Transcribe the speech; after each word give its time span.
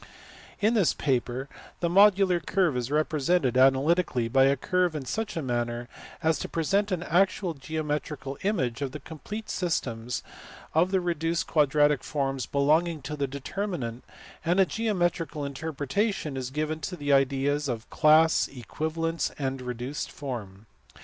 In 0.59 0.73
this 0.73 0.95
paper 0.95 1.47
the 1.79 1.87
modular 1.87 2.43
curve 2.43 2.75
is 2.75 2.89
represented 2.89 3.55
analytically 3.55 4.27
by 4.27 4.45
a 4.45 4.55
curve 4.57 4.95
in 4.95 5.05
such 5.05 5.37
a 5.37 5.43
manner 5.43 5.87
as 6.23 6.39
to 6.39 6.49
present 6.49 6.91
an 6.91 7.03
actual 7.03 7.53
geometrical 7.53 8.35
image 8.41 8.81
of 8.81 8.93
the 8.93 8.99
complete 8.99 9.47
systems 9.47 10.23
of 10.73 10.89
the 10.89 10.99
reduced 10.99 11.45
quadratic 11.45 12.03
forms 12.03 12.47
belonging 12.47 13.03
to 13.03 13.15
the 13.15 13.27
determinant, 13.27 14.03
and 14.43 14.59
a 14.59 14.65
geometrical 14.65 15.45
interpretation 15.45 16.35
is 16.35 16.49
given 16.49 16.79
to 16.79 16.95
the 16.95 17.13
ideas 17.13 17.69
of" 17.69 17.87
class/" 17.91 18.47
equivalence," 18.47 19.29
and" 19.37 19.61
reduced 19.61 20.09
form." 20.09 20.65